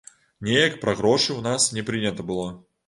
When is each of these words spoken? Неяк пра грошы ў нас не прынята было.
Неяк 0.47 0.73
пра 0.85 0.95
грошы 1.03 1.31
ў 1.35 1.41
нас 1.49 1.69
не 1.77 1.87
прынята 1.91 2.21
было. 2.33 2.51